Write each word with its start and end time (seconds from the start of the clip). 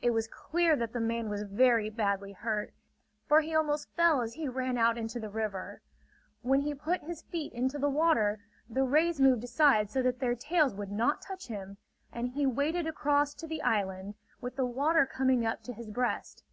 It 0.00 0.10
was 0.10 0.28
clear 0.28 0.76
that 0.76 0.92
the 0.92 1.00
man 1.00 1.28
was 1.28 1.42
very 1.42 1.90
badly 1.90 2.30
hurt; 2.30 2.72
for 3.26 3.40
he 3.40 3.56
almost 3.56 3.90
fell 3.96 4.20
as 4.20 4.34
he 4.34 4.46
ran 4.46 4.78
out 4.78 4.96
into 4.96 5.18
the 5.18 5.28
river. 5.28 5.80
When 6.42 6.60
he 6.60 6.74
put 6.76 7.00
his 7.02 7.22
feet 7.22 7.52
into 7.52 7.80
the 7.80 7.88
water, 7.90 8.38
the 8.70 8.84
rays 8.84 9.20
moved 9.20 9.42
aside 9.42 9.90
so 9.90 10.00
that 10.02 10.20
their 10.20 10.36
tails 10.36 10.74
would 10.76 10.92
not 10.92 11.22
touch 11.22 11.48
him; 11.48 11.76
and 12.12 12.28
he 12.28 12.46
waded 12.46 12.86
across 12.86 13.34
to 13.34 13.48
the 13.48 13.62
island, 13.62 14.14
with 14.40 14.54
the 14.54 14.64
water 14.64 15.06
coming 15.06 15.44
up 15.44 15.64
to 15.64 15.72
his 15.72 15.90
breast. 15.90 16.44